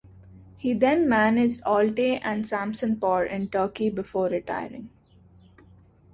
He 0.57 0.73
then 0.73 1.07
managed 1.07 1.61
Altay 1.61 2.19
and 2.23 2.43
Samsunspor 2.43 3.29
in 3.29 3.49
Turkey 3.49 3.91
before 3.91 4.29
retiring. 4.29 4.89